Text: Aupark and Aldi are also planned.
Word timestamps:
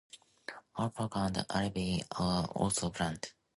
Aupark 0.79 1.15
and 1.17 1.35
Aldi 1.47 2.01
are 2.17 2.45
also 2.55 2.89
planned. 2.89 3.33